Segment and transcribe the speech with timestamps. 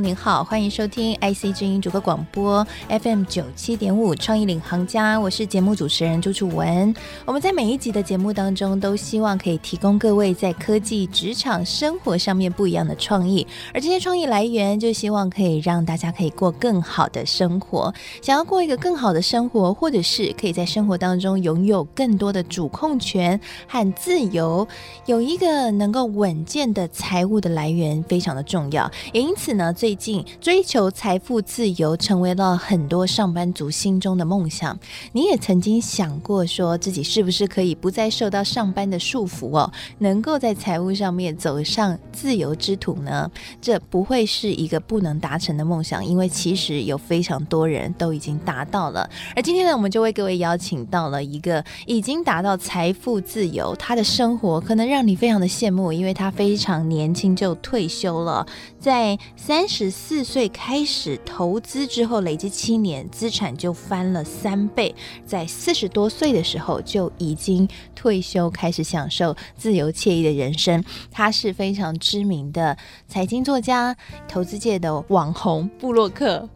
[0.00, 6.92] 您好，欢迎收听 IC 之音主播广播 FM 九七点五创意领航家，我是节目主持人朱楚文。
[7.24, 17.94] 我们在每一集的节目当中，都希望可以提供各位在科技、职场、生活上面不一样的创意，而这些创意来源，就希望可以让大家可以过更好的生活。
[18.20, 23.38] 想要过一个更好的生活，或者是可以在生活当中拥有更多的主控权
[23.68, 24.66] 和自由，
[25.06, 28.90] 有一个能够稳健的财务的来源，非常的重要。
[29.12, 29.72] 也因此呢。
[29.84, 34.78] 最近追求财富自由成为了很多上班族心中的梦想。
[35.12, 43.30] 你也曾经想过，说自己是不是可以不再受到上班的束缚哦，能够在财务上面走上自由之途呢？
[43.60, 49.06] 这不会是一个不能达成的梦想，因为其实有非常多人都已经达到了。
[49.36, 58.46] 而今天呢，我们就为各位邀请到了一个已经达到财富自由，他的生活可能让你非常的羡慕，因为他非常年轻就退休了，
[58.80, 59.68] 在三。
[59.74, 64.94] 十四岁开始投资之后，累积七年资产就翻了三倍，
[65.26, 70.84] 在四十多岁的时候就已经退休，开始享受自由惬意的人生。
[71.10, 73.96] 他是非常知名的财经作家、
[74.28, 76.48] 投资界的网红布洛克，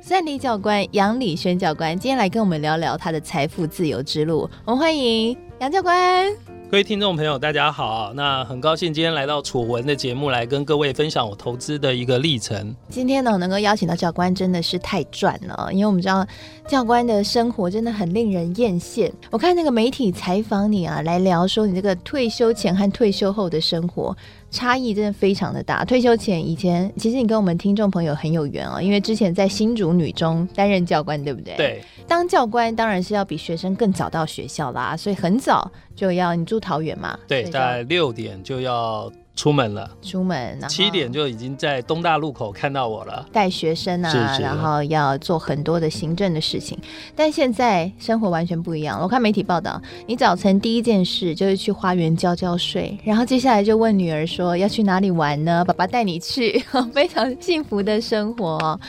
[0.00, 4.50] 三里教官杨礼轩教官，今天来跟我们聊聊他的财富自由之路。
[4.64, 6.26] 我们欢迎杨教官。
[6.74, 8.12] 各位听众朋友，大家好！
[8.14, 12.74] 那很高兴今天来到楚文的节目，来跟各位分享我投资的一个历程。
[12.88, 16.26] 今天呢，能够邀请到教官真的是太赚了，因为我们知道
[16.66, 19.08] 教官的生活真的很令人艳羡。
[19.30, 24.16] 我看那个媒体采访你啊，来聊说你这个退休前和退休后的生活。
[24.54, 25.84] 差异真的非常的大。
[25.84, 31.56] 退休前，以前其实你跟我们听众朋友很有缘哦，因为之前在新竹女中担任教官，对不对？
[31.56, 31.82] 对。
[32.06, 36.36] 当教官当然是要比学生更早到学校啦，所以很早就要。
[36.36, 37.18] 你住桃园嘛？
[37.26, 39.10] 对，在六点就要。
[39.36, 43.26] 出门了，出门，七点就已经在东大路口看到我了。
[43.32, 46.78] 带学生啊，是是然后要做很多的行政的事情。
[47.16, 49.00] 但现在生活完全不一样。
[49.02, 55.64] 我看媒体报道，你早晨第一件事就是去花园浇浇水，然后接下来就问女儿说要去哪里玩呢？
[55.64, 56.64] 爸爸带你去，
[56.94, 58.80] 非常幸福的生活。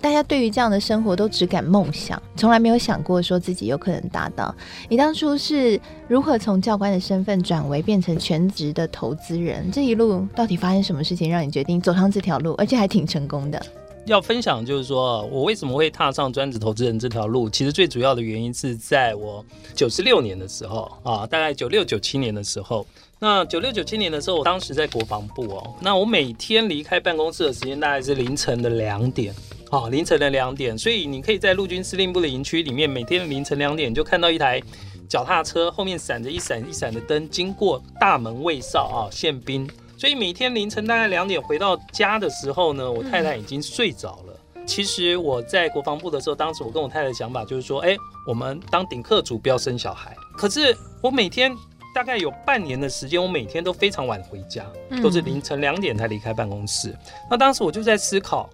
[0.00, 4.54] 大家对于这样的生活都只敢梦想，从来没有想过说自己有可能达到。
[4.88, 9.70] 你当初是如何从教官的身份转为变成全职的投资人？
[9.72, 13.60] 这一路到底发生什么事情，让你决定走上这条路，而且还挺成功的？
[14.06, 19.44] 要分享就是说我为什么会踏上专职投资人这条路，其实最主要的原因是在我
[19.74, 22.86] 九十六年的时候啊，大概九六九七年的时候。
[23.20, 29.34] 那九六九七年的时候，我当时在国防部哦，那我每天离开办公室的时间大概是凌晨的两点。
[29.70, 34.62] 哦，凌晨的两点，所以你可以在陆军司令部的营区里面，每天凌晨两点就看到一台
[35.06, 39.68] 脚踏车后面闪着一闪一闪的灯，经过大门卫哨啊，宪兵。
[39.98, 44.40] 所以每天凌晨大概两点回到家的时候呢，我太太已经睡着了。
[44.64, 47.94] 其实我在国防部的时候，当时我跟我太太的想法就是说，哎，
[48.26, 50.16] 我们当顶客族，不要生小孩。
[50.38, 51.54] 可是我每天
[51.94, 54.64] 大概有半年的时间，我每天都非常晚回家，
[55.02, 56.96] 都是凌晨两点才离开办公室。
[57.30, 58.48] 那当时我就在思考。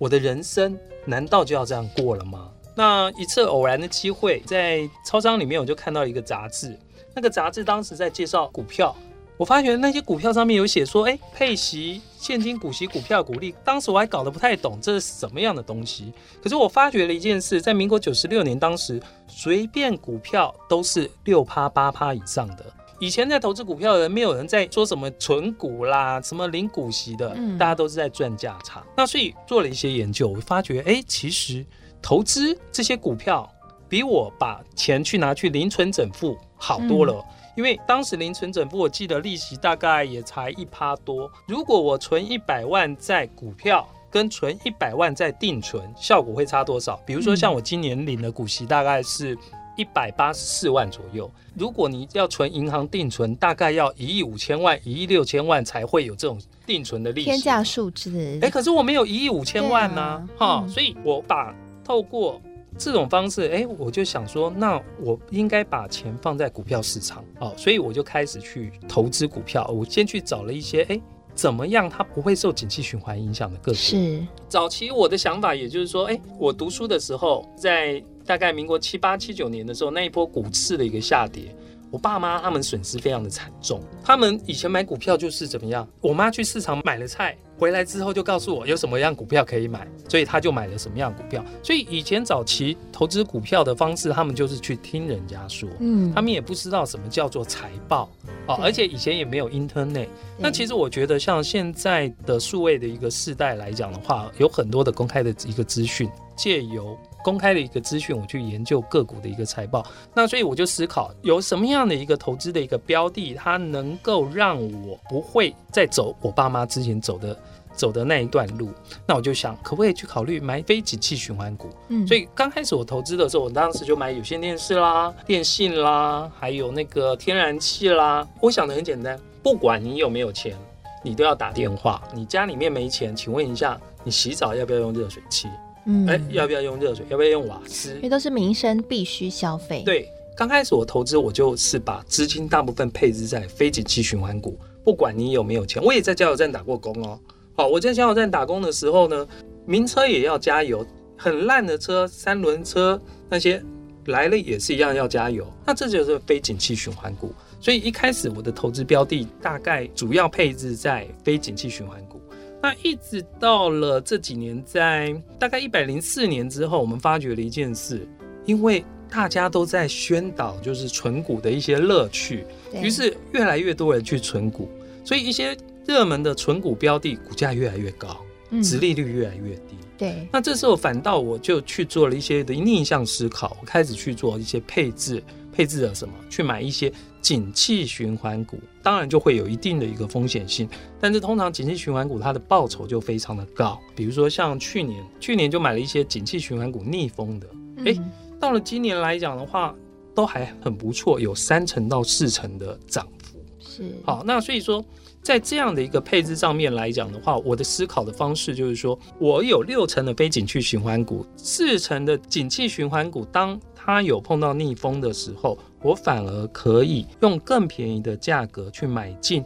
[0.00, 2.50] 我的人生难道就要这样过了吗？
[2.74, 6.74] 那一次偶然的机会，在超商里面我就看到一个杂志，
[7.14, 8.96] 那个杂志当时在介绍股票，
[9.36, 13.54] 我发觉那些股票上面有写说，哎，配息、现金股息、股票股利。
[13.62, 16.14] 当时我还搞得不太懂这是什么样的东西。
[16.42, 22.64] 可是我发觉了一件事，在民国九十六年，当时随便股票都是六趴八趴以上的。
[23.00, 28.84] 以前在投资股票的人，没有人在说什么存股啦，什么领股息的，大家都是在赚价差。
[28.94, 31.64] 那所以做了一些研究，我发觉，哎，其实
[32.02, 33.50] 投资这些股票
[33.88, 37.24] 比我把钱去拿去零存整付好多了。
[37.56, 41.30] 因为当时零存整付，我记得利息大概也才一趴多。
[41.48, 47.00] 如果我存一百万在股票，跟存一百万在定存，效果会差多少？
[47.06, 49.38] 比如说像我今年领的股息大概是。
[49.76, 51.30] 一百八十四万左右。
[51.54, 57.26] 如果你要存银行定存，大概要一亿五千万、一亿六千万才会有这种定存的利息。
[57.26, 58.38] 天价数字。
[58.40, 62.40] 哎，可是我没有一亿五千万呢、啊，哈、啊嗯，所以我把透过
[62.78, 69.66] 这种方式，哎，我就想说，那我应该把钱放在股票市场，哦，所以我就开始去投资股票。
[69.74, 71.00] 我先去找了一些，哎，
[71.34, 73.76] 怎么样它不会受景气循环影响的个股。
[73.76, 74.24] 是。
[74.48, 78.02] 早期我的想法，也就是说，哎，我读书的时候在。
[78.30, 81.52] 大概民国七八七九年的时候，那一波股市的一个下跌，
[81.90, 83.82] 我爸妈他们损失非常的惨重。
[84.04, 85.84] 他们以前买股票就是怎么样？
[86.00, 91.44] 我妈去市场买了菜回来之后，就告诉我有什么样股票可以买，所以他就买了什么样股票。
[91.60, 98.08] 所以以前早期投资股票的方式，他们就是去听人家说，嗯，他们也不知道什么叫做财报
[98.46, 100.06] 哦，而且以前也没有 Internet。
[100.38, 106.96] 那其实我觉得，像现在的数位的一个世代来讲的话，有很多的公开的一个资讯，借由。
[107.22, 109.84] 公开的一个资讯，我去研究个股的一个财报，
[110.14, 117.36] 那所以我就思考有什么样的一个投资的一个标的，它能够让我不会再走我爸妈之前走的
[117.74, 118.70] 走的那一段路。
[119.06, 121.68] 那我就想，可不可以去考虑买非景气循环股？
[121.88, 128.26] 嗯，所以刚开始我投资的时候，我当时就买有线电视啦、电信啦，还有那个天然气啦。
[128.40, 130.56] 我想的很简单，不管你有没有钱，
[131.02, 132.02] 你都要打电话。
[132.14, 135.48] 你家里面没钱，请问一下，你洗澡要不要用热水器？
[135.90, 137.04] 嗯，哎，要不要用热水？
[137.08, 137.96] 要不要用瓦斯？
[137.96, 139.82] 因为都是民生必须消费。
[139.84, 144.56] 对，刚开始我投资，我就是把资金大部分配置在非景气循环股。
[144.84, 147.18] 不管你有没有钱，我也在加油站打过工哦。
[147.56, 149.26] 好，我在加油站打工的时候呢，
[149.66, 153.60] 名车也要加油，很烂的车，三轮车那些
[154.06, 155.46] 来了也是一样要加油。
[155.66, 157.34] 那这就是非景气循环股。
[157.60, 162.19] 所以一开始我的投资标的大概主要配置在非景气循环股。
[162.62, 168.06] 那一直到了这几年，在大概一百零四年之后，我们发觉了一件事，
[168.44, 174.68] 因为大家都在宣导就是存股的一些乐趣，于是越来越多人去存股，
[175.04, 178.20] 所以一些热门的存股标的股价越来越高，
[178.50, 179.76] 嗯殖利率越来越低。
[180.00, 186.12] 对，那这时候反倒我就去做了一些的逆向思考，我开始去做一些配置，配置了什么？
[186.28, 186.92] 去买一些。
[187.22, 190.66] 景气循环股当然就会有一定的一个风险性，
[190.98, 193.78] 但是通常景气循环股它的报酬就非常的高。
[193.94, 197.46] 比如说像去年，去年就买了一些景气循环股逆风的，
[197.84, 198.10] 哎、嗯，
[198.40, 199.74] 到了今年来讲的话，
[200.14, 203.38] 都还很不错，有三成到四成的涨幅。
[203.58, 204.82] 是，好，那所以说
[205.22, 215.58] 在这样的一个配置上面来讲的话，我的思考的方式就是说，我有六成的非景气循环股，四成的景气循环股，当它有碰到逆风的时候。
[215.82, 219.42] 我反而可以用更便宜的价格去买进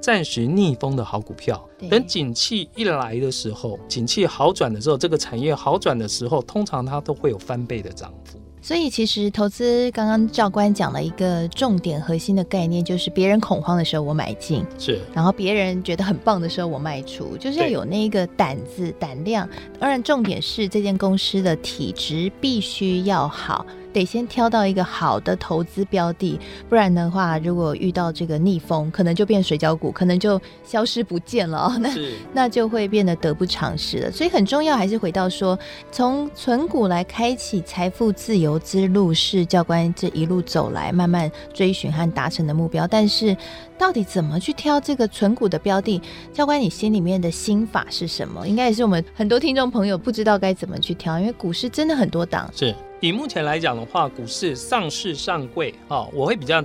[0.00, 8.36] 暂时逆风的好股票，等景气一来的时候，景气好转的时候，这个产业好转的时候，通常它都会有翻倍的涨幅。
[8.66, 19.48] 所以其实投资，刚刚教官讲了一个重点核心的概念，就是别人恐慌的时候我买进，是，然后别人觉得很棒的时候我卖出，就是要有那个胆子胆量。
[19.78, 23.64] 当然，重点是这间公司的体质必须要好。
[23.96, 26.38] 得先挑到一个好的投资标的，
[26.68, 31.74] 不然的话，如果遇到这个逆风，可能就变水饺股，可能就消失不见了哦。
[31.80, 31.90] 那
[32.34, 34.10] 那就会变得得不偿失了。
[34.12, 35.58] 所以很重要，还是回到说，
[35.90, 42.86] 从存股来开启财富自由之路，是教官这一路走来慢慢追寻和达成的目标。
[42.86, 43.34] 但是，
[43.78, 46.02] 到底怎么去挑这个存股的标的？
[46.34, 48.46] 教官，你心里面的心法是什么？
[48.46, 52.50] 应该也是我们很多听众朋友不知道该怎么去挑，因为股市真的很多档。
[52.54, 52.74] 是。
[53.00, 56.64] 以目前来讲的话，股市上市上柜啊，我会比较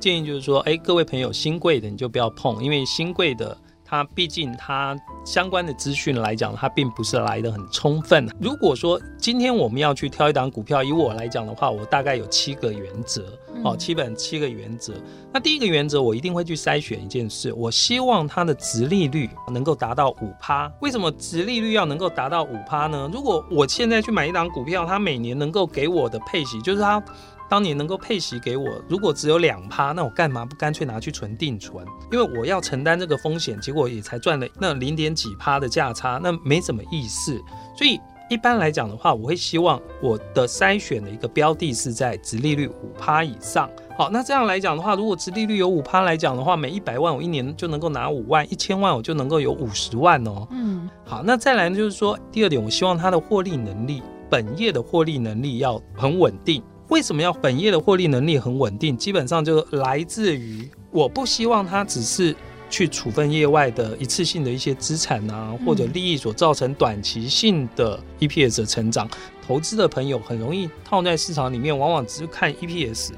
[0.00, 3.56] 建议就是说，哎，各位朋友，新贵的你就不要碰，因为新贵的。
[3.88, 4.94] 它毕竟它
[5.24, 8.28] 相关的资讯来讲，它并不是来得很充分。
[8.40, 13.24] 如果说今天我们要去挑一档股票，以我来讲的话，我大概有七个原则
[13.64, 14.92] 哦，基本七个原则。
[15.32, 20.70] 那第一个原则，我一定会去筛选一件事，我希望它的殖利率能够达到五趴。
[20.80, 23.10] 为什么殖利率要能够达到五趴呢？
[23.12, 27.02] 如果我现在去买一档股票，它每年能够给我的配息，就是它。
[27.48, 31.84] 当年能够配息给我，如果只有两趴，那我干嘛不干脆拿去存定存？
[32.12, 37.40] 因为我要承担这个风险，结果也才赚了那零点几趴的价差，那没什么意思。
[37.76, 43.68] 所以一般来讲的话，我会希望我的筛选的一个标的是在殖利率五趴以上。
[43.96, 50.46] 好，那这样来讲的话，如果殖利率有五趴来讲的话，每一百万我一年就能够拿五万，一千万我就能够有五十万哦。
[50.50, 56.62] 嗯，好，那再来呢，就是说第二点，我希望它的获利能力，本业的获利能力要很稳定。
[56.88, 58.96] 为什么要本业的获利能力很稳定？
[58.96, 62.34] 基本上就来自于我不希望它只是
[62.70, 69.08] 去处分业外的一次性的一些资产啊，或者利益所造成短期性的 EPS 的成长。
[69.46, 73.10] 投资的朋友很容易套在市场里面，往往只是看 EPS，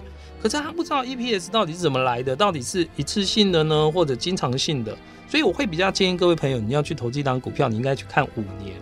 [0.43, 4.97] 可是他不知道 EPS 到底是怎么来的，到底是一次性的呢，或者经常性的？
[5.29, 8.75] 所以我会比较建议各位朋友，你要去投资一档股票，你应该去看五年。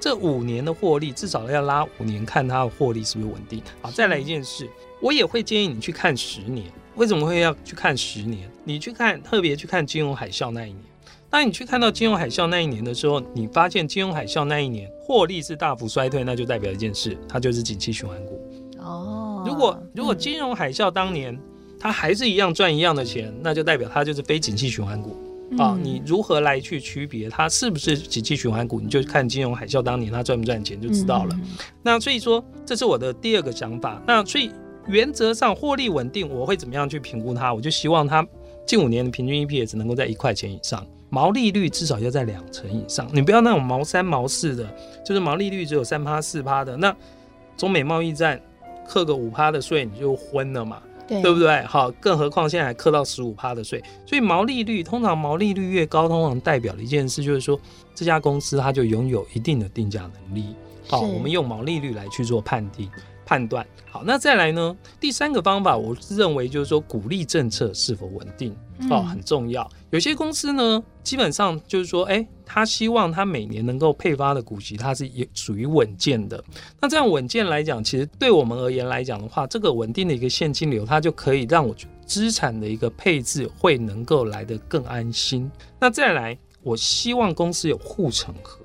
[0.00, 3.62] 这五年的获利至少要拉五年，看它的获利是不是稳定。
[3.82, 4.66] 好，再来一件事，
[5.00, 6.66] 我也会建议你去看十年。
[6.96, 8.50] 为什么会要去看十年？
[8.64, 10.82] 你去看，特别去看金融海啸那一年。
[11.28, 18.40] 当你去看到金融海啸那一年的时候，你发现金融海啸那一年获利是大幅衰退，那就代表一件事，它就是景气循环股。
[18.78, 21.38] 哦，如果如果金融海啸当年
[21.78, 25.16] 它还是一样赚一样的钱，那就代表它就是非景气循环股。
[25.58, 28.80] 啊，你如何来去区别它是不是景气循环股？
[28.80, 31.40] 你就看金融海啸当年它赚不赚钱就知道了。
[31.82, 34.00] 那所以说，这是我的第二个想法。
[34.06, 34.50] 那所以
[34.86, 37.52] 原则上获利稳定，我会怎么样去评估它？
[37.52, 38.26] 我就希望它
[38.66, 43.08] 近五年的平均 EPS 能够在一块钱以上，毛利率至少要在两成以上。
[43.12, 44.72] 你不要那种毛三毛四的，
[45.04, 46.76] 就是毛利率只有三趴四趴的。
[46.76, 46.94] 那
[47.56, 48.40] 中美贸易战
[48.88, 50.80] 克个五趴的税，你就昏了嘛。
[51.10, 51.62] 对，对不对？
[51.64, 57.58] 好，更何况现在还课到十五趴的税，所以毛利率通常毛利率越高，通常代表的一件事就是说，
[57.94, 60.54] 这家公司它就拥有一定的定价能力。
[60.88, 62.88] 好，我们用毛利率来去做判定。
[63.26, 64.76] 判断好，那再来呢？
[64.98, 68.52] 第三个方法，我认为就是说，鼓励政策是否稳定
[68.90, 69.70] 哦，很重要。
[69.90, 76.42] 有些公司呢，基本上就是说，哎，他希望他每年能够配发的股息，它是也属于稳健的。
[76.80, 81.72] 那这样稳健来讲，其实对我们而言来讲的话，这个稳定的一个现金流，它就可以让我
[82.04, 85.48] 资产的一个配置会能够来得更安心。
[85.78, 88.58] 那再来，我希望公司有护城河。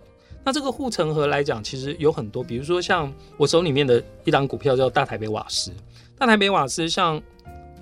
[0.44, 5.72] 那这个护城河来讲，其实有很多，比如说像我手里面的一档股票叫大台北瓦斯。
[6.18, 7.22] 大台北瓦斯，像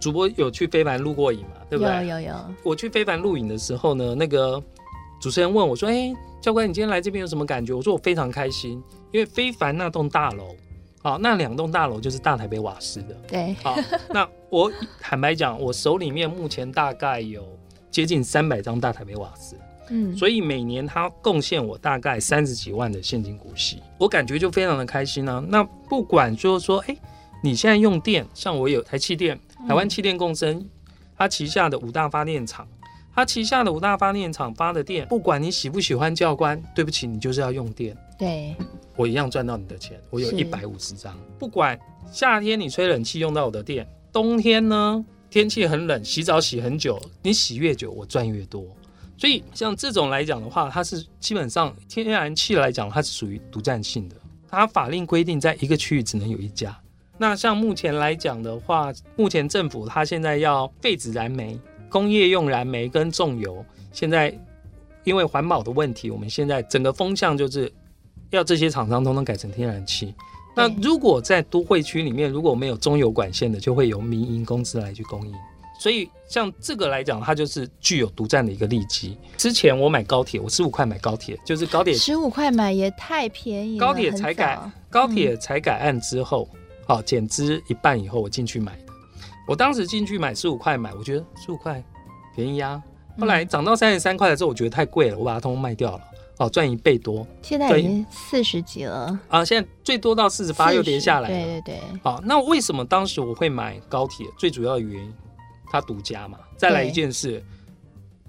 [0.02, 1.62] 主播有去非凡录过影嘛？
[1.70, 2.08] 对不对？
[2.08, 2.36] 有有有。
[2.62, 4.62] 我去非凡录影的时候呢，那个
[5.24, 8.72] 主持人问我说：“哎，教官，你今天来这边有什么感觉？”我说：“我非常开心，
[9.10, 10.54] 因为非凡那栋大楼，
[11.02, 13.16] 好，那两栋大楼就是大台北瓦斯的。
[13.26, 13.74] 对，好，
[14.14, 17.48] 那我坦白讲，我手里面目前大概有
[17.90, 19.56] 接近三百张大台北瓦斯。”
[19.88, 25.46] 嗯，所以每年他贡献我大概三十几万的现金股息，我感觉就非常的开心呢、啊。
[25.48, 26.98] 那不管就是说，哎，
[27.42, 29.40] 你现在用电，像我有台气电，
[29.70, 30.70] 台湾气电共生，
[31.18, 32.68] 它旗下的五大发电厂，
[33.16, 37.96] 它旗下的五大发电厂发的电，不管你喜不喜欢教官，对不起，你就是要用电。
[38.18, 38.56] 对，
[38.96, 41.16] 我一样赚到你的钱，我有一百五十张。
[41.38, 41.80] 不管
[42.12, 48.66] 夏天你吹冷气用到我的电，冬天呢天气很冷，洗澡洗很久，你洗越久，我赚越多。
[49.16, 54.16] 所以像这种来讲的话，它是基本上天然气来讲，它是属于独占性的。
[54.50, 56.76] 它法令规定，在一个区域只能有一家。
[57.18, 61.60] 那像目前来讲的话，目前政府它现在要废止燃煤、
[61.94, 63.64] 工业用燃煤跟重油。
[63.92, 64.36] 现在
[65.04, 67.72] 因为环保的问题，我们现在整个风向就是
[68.32, 70.12] 要这些厂商通通改成天然气。
[70.56, 75.34] 那如果在都会区里面如果没有中油管线的，就会由民营公司来去供应。
[75.80, 79.16] 所以像这个来讲，它就是具有独占的一个利基。
[79.38, 83.86] 之前我买高铁，我十五块买高铁，就是高铁十五块买也太便宜了。
[83.86, 84.60] 高铁才改，
[84.90, 86.48] 高铁才改案之后，
[86.88, 88.83] 好减资一半以后，我进去买的。
[89.48, 91.84] 我当时进去买十五块买，我觉得十五块
[92.36, 92.82] 便宜啊。
[93.20, 96.02] 后来涨到三十三块的时候，我觉得太贵了，我把它通通卖掉了。
[96.38, 99.46] 哦，赚一倍多，现在已经四十几了啊！
[99.46, 101.36] 现在最多到四十八，又跌下来了。
[101.36, 101.80] 对对对。
[102.02, 104.26] 好，那为什么当时我会买高铁？
[104.38, 105.14] 最主要的原因。
[105.72, 107.44] 它独家嘛，再来一件事，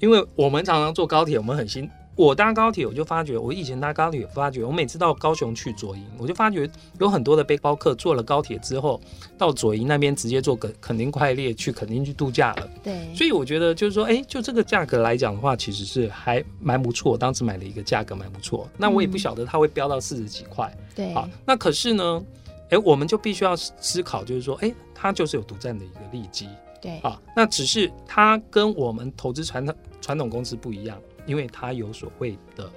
[0.00, 1.90] 因为我们常常坐高铁，我们很新。
[2.16, 6.68] 我搭高铁，我就发觉，我以前搭高铁，发觉我每次到高雄去左营，我就发觉
[7.00, 9.00] 有很多的背包客坐了高铁之后，
[9.36, 12.68] 到左营那边直接坐肯肯定快列去肯定去度假了。
[12.82, 17.18] 对，所以我觉得就是说，哎，就这个价格来讲的话，其实是还蛮不错。
[17.18, 20.72] 当时买了一个价格蛮不错，那我也不晓得它会飙到四十几块。
[20.94, 22.24] 对，好，那可是呢，
[22.70, 26.48] 哎，我们就必须要思考，就是说，哎，它就是有独占的一个利基。
[26.80, 32.70] 对啊，那只是它跟我们投资传统传统公司不一样，因为它有所谓的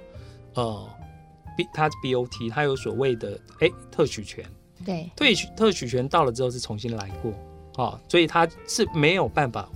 [0.54, 0.88] 呃
[1.56, 4.44] ，B 它 BOT，它有所谓的哎特许权。
[4.84, 9.68] 对，特许特许权到了之后是重新来过啊，所以它是没有办法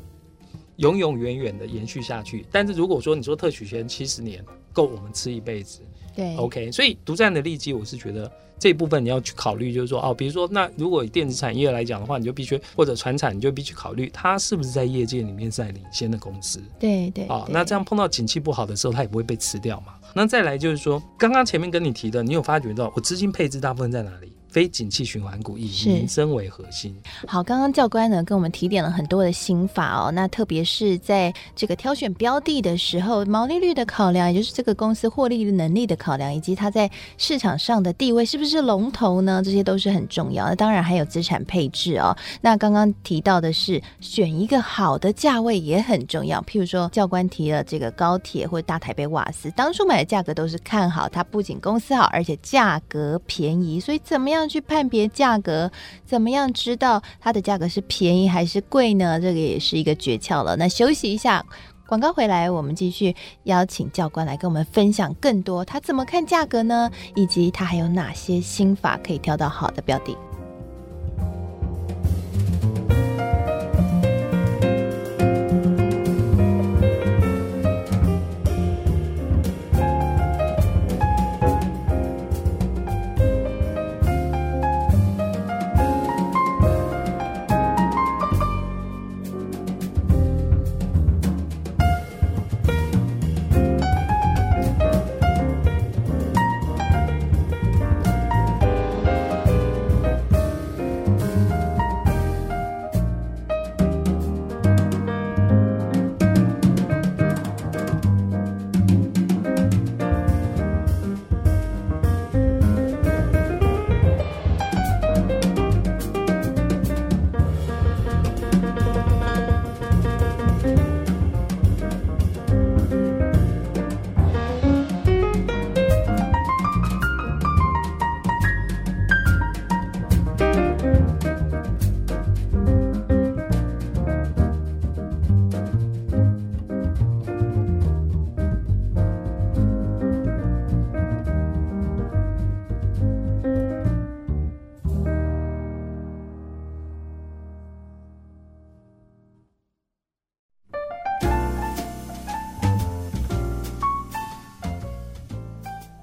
[0.77, 2.47] 永永远远的延续下去。
[2.53, 5.81] 但是如果说你说特许权七十年够我们吃一辈子，
[6.15, 8.31] 对，OK，所以独占的利基，我是觉得。
[8.59, 16.63] 这一部分你要去考虑，就是说哦，比如说那如果以电子产业来讲的话，你就必须或者传产，你就必须考虑它是不是在业界里面在领先的公司。
[16.79, 17.25] 对对。
[17.25, 19.95] 啊、哦，那这样碰到景气不好的时候，它也不会被吃掉嘛。
[20.15, 24.31] 那再来就是说，刚刚前面跟你提的，你有发觉到我资金配置大部分在哪里？
[24.53, 26.95] 非景气循环股，以民生为核心。
[27.27, 30.13] 好，刚刚教官呢跟我们提点了很多的心法哦。
[30.13, 39.41] 那特别是在这个挑选标的的时候，毛利率的考量，也就是这个公司获利能力的考量，以及它在市场上的地位是不是龙头呢？
[39.43, 40.55] 这些都是很重要那。
[40.55, 42.15] 当然还有资产配置哦。
[42.43, 46.43] 那刚刚提到的是选一个好的价位也很重要。
[46.43, 53.81] 譬如说教官提了这个高铁或者大台北瓦斯，当初买的价格都是看好它，不仅公司好，而且价格便宜。
[53.81, 54.49] 所以怎么样？
[54.53, 55.71] 去判别价格，
[56.05, 59.21] 怎么样知道它的价格是便宜还是贵呢？
[59.21, 60.57] 这个也是一个诀窍了。
[60.57, 61.45] 那休息一下，
[61.87, 66.91] 广告回来，我们继续邀请教官来跟我们分享更多，他怎么看价格呢？
[67.15, 70.17] 以及他还有哪些心法可以挑到好的标的？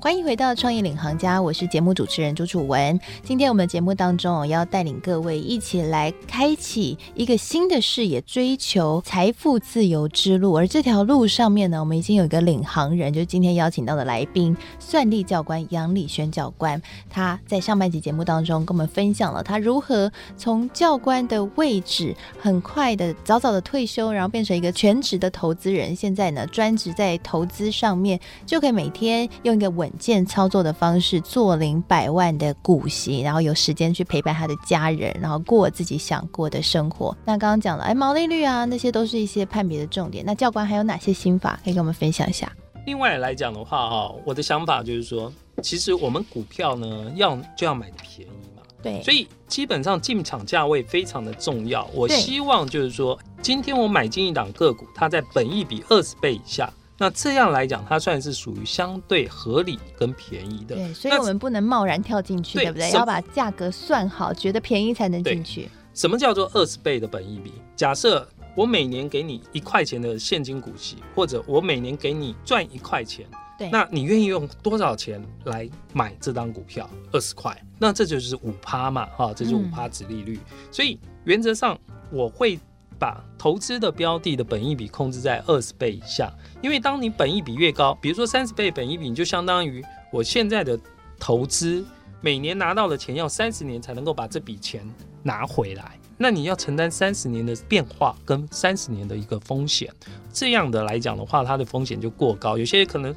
[0.09, 2.99] 欢迎回到创业领航家，我是节目主持人朱楚文。
[3.21, 10.57] 今天我们的节目当中，要带领各位一起来开启一个新的视野，追求财富自由之路。
[10.57, 16.81] 而这条路上面呢，我们已经有一个领航人，就是今天邀请到的来宾——算力教官杨礼轩教官。
[17.07, 25.95] 他在上半集节目当中跟我们分享了他如何从教官的位置很快的早早的退休，然后变成一个全职的投资人。
[25.95, 37.15] 现在呢，专职在投资上面，就可以每天用一个稳健操作的方式坐领百万的股息，然后有时间去陪伴他的家人，然后过自己想过的生活。
[37.25, 40.23] 那刚刚讲了，哎，毛利率啊，那些都是一些判别的重点。
[40.25, 42.51] 那教官还有哪些心法可以跟我们分享一下？
[42.85, 48.63] 另外来讲的话，哈，我的想法就是说，其实我们股票呢，要就要买的便宜嘛。
[48.81, 49.03] 对。
[49.03, 51.87] 所以基本上进场价位非常的重要。
[51.93, 56.71] 我希望就是说，今天我买进一档个股，它在本益比二十倍以下。
[56.99, 60.75] 那这样来讲，它算是属于相对合理跟便宜的。
[60.75, 62.91] 对，所以我们不能贸然跳进去，对，不对？
[62.91, 65.69] 要把价格算好，觉得便宜才能进去。
[65.93, 67.53] 什么叫做二十倍的本益比？
[67.73, 73.25] 假设我每年给你一块钱的现金股息，或者我每年给你赚一块钱，
[73.57, 76.89] 对，那你愿意用多少钱来买这张股票？
[77.13, 80.37] 二十块，那这就是五趴嘛，哈，这就是五趴值利率。
[80.51, 80.57] 嗯。
[80.69, 81.79] 所以原则上
[82.11, 82.59] 我会。
[82.99, 86.29] 把投资的标的的本益比控制在二十倍以下，
[86.61, 90.77] 因为当你本益比越高，比如说三十倍本益比，你就相当于我现在的
[91.17, 91.85] 投资
[92.19, 94.85] 每年拿到的钱要三十年才能够把这笔钱
[95.23, 99.89] 拿回来，那你要承担三十年的变化跟三十年的一个风险，
[100.33, 103.15] 这样的来讲的话，它的风险就过高，有些可能。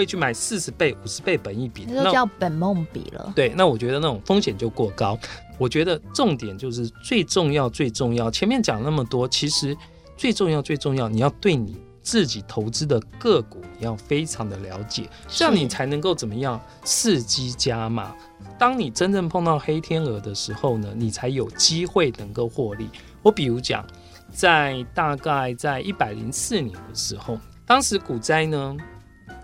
[0.00, 3.30] 会去买四十倍、五十倍本益比，那叫本梦比了。
[3.36, 5.18] 对，那我觉得那种风险就过高。
[5.58, 8.30] 我觉得重点就是最重要、最重要。
[8.30, 9.76] 前面讲那么多，其实
[10.16, 18.16] 最重要、最重要，你要对你自己投资的个股，你要非常的了解，这样你才能够怎么样伺机加码。
[18.58, 22.88] 当你真正碰到黑天鹅的时候呢，你才有机会能够获利。
[23.20, 23.84] 我比如讲，
[24.32, 28.74] 在大概在一百零四年的时候，当时股灾呢。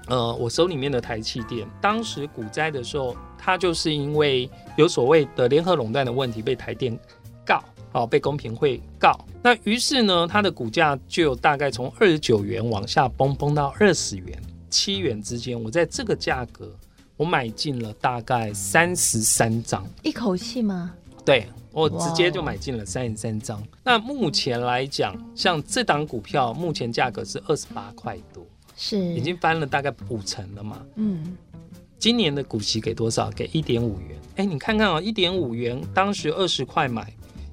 [0.09, 6.97] 呃，我手里面的台气电，当时股灾的时候，它就是因为有所谓的联合垄断的问题，被台电
[7.45, 9.19] 告，哦，被公平会告。
[9.43, 14.41] 那于是呢，它的股价就大概从二十九元往下崩，崩到二十元、
[14.71, 15.61] 七元之间。
[15.61, 16.71] 我在这个价格，
[17.17, 20.95] 我买进了大概三十三张，一口气吗？
[21.25, 23.61] 对，我直接就买进了三十三张。
[23.83, 28.47] 那目前来讲，像这档股票，目前价格是二十八块多。
[28.77, 30.85] 是已经翻了大概五成了嘛？
[30.97, 31.37] 嗯，
[31.99, 33.31] 今年的股息给多少？
[33.31, 34.19] 给一点五元。
[34.37, 37.11] 哎，你看看啊、哦，一点五元，当时二十块买，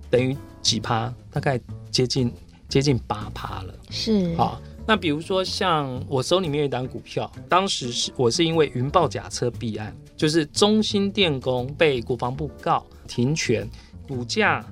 [0.10, 1.14] 等于几趴？
[1.32, 1.60] 大概
[1.90, 2.32] 接近
[2.68, 3.74] 接近八趴了。
[3.90, 13.66] 是好，那比如说像我手里面有一档股票，当时是我是因为云豹假车弊案，就是中兴电工被国防部告停权，
[14.10, 14.66] 股价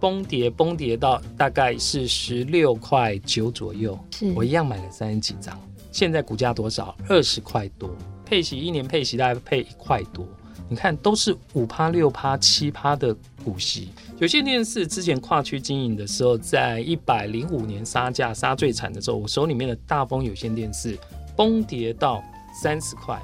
[0.00, 3.98] 崩跌崩跌到大概是十六块九左右。
[4.12, 5.60] 是我一样买了三十几张。
[5.92, 6.96] 现在股价多少？
[7.08, 7.90] 二十块多，
[8.24, 10.26] 配息一年配息大概配一块多。
[10.68, 13.12] 你看，都是五趴、六趴、七趴的
[13.44, 13.88] 股息。
[14.20, 20.96] 有线电视之前跨区经营的时候，在一百零五年杀价杀最惨的时候，我手里面的大丰有线电视
[21.36, 22.22] 崩跌到
[22.62, 23.20] 三十块。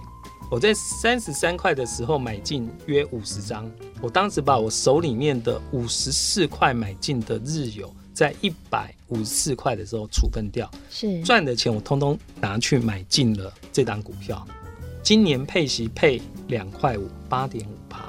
[0.51, 7.95] 我在三十三块的时候买进约五十张，我当时把我手里面的五十四块买进的日友。
[8.17, 14.49] 在一百五十四块的时候处分掉，是赚的钱我通通拿去买进了这档股票，
[15.03, 18.07] 今年配息配两块五，八点五趴。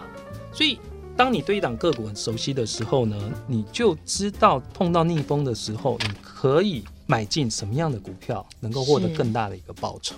[0.53, 0.79] 所以
[1.17, 3.17] 当你对一档个股很熟悉的时候呢，
[3.47, 10.15] 你就知道碰到逆风的时候，你可以买进什么样的股票，能够获得更大的一个报酬。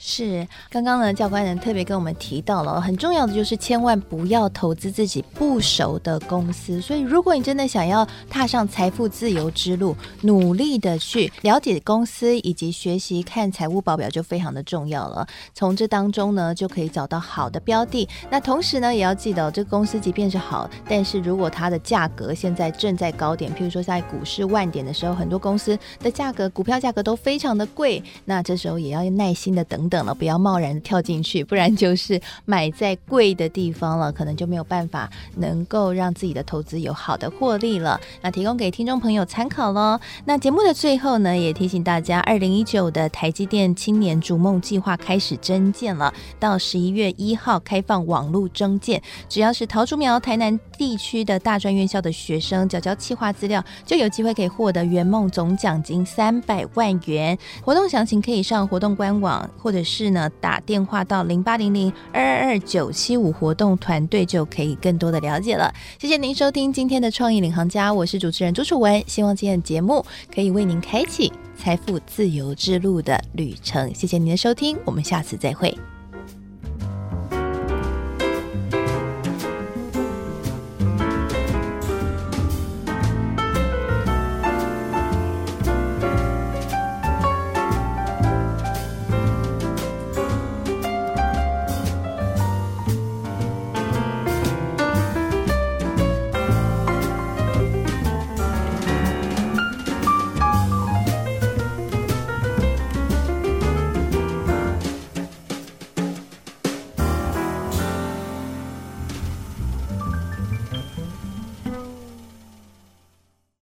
[0.00, 6.80] 是，刚刚呢，教官呢特别跟我们提到了，很重要的就是千万不要投资自己不熟的公司。
[6.80, 15.26] 所以，如果你真的想要踏上财富自由之路，努力的去了解公司以及学习看财务报表，就非常的重要了。
[15.52, 18.08] 从这当中呢，就可以找到好的标的。
[18.30, 30.04] 那同时呢，也要记得，这个公司即便是好，但是如果它的价格现在正在高点，譬如说在股市万点的时候，很多公司的价格、股票价格都非常的贵，那这时候也要耐心的等等。
[30.06, 38.00] 了，不要贸然跳进去，不然就是买在贵的地方了，可能就没有办法能够让自己的投资有好的获利了。
[38.22, 39.98] 那提供给听众朋友参考喽。
[40.24, 57.36] 那节目的最后呢，也提醒大家，二零一九的台积电青年逐梦计划开始征件了，到十一月一号开放网络征件，只要是桃竹苗、台南地区的大专院校的学生缴交企划资料，就有机会可以获得圆梦总奖金三百万元。
[57.60, 65.74] 活动详情可以上活动官网，或者是呢打电话到零八零零二二二九七五，活动团队就可以更多的了解了。
[65.98, 73.92] 谢谢您收听今天的创意领航家，我是主持人朱楚文，希望今天的节目可以为您开启财富自由之路的旅程。
[73.92, 75.76] 谢谢您的收听，我们下次再会。